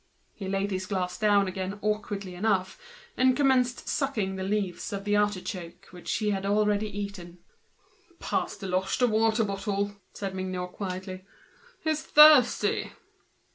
[0.33, 5.89] He laid his glass down again awkwardly, and commenced sucking the leaves of the artichoke
[6.07, 7.37] he had already eaten.
[8.19, 11.23] "Pass Deloche the water bottle," said Mignot, quietly;
[11.83, 12.93] "he's thirsty."